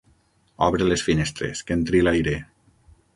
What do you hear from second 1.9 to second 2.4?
l'aire.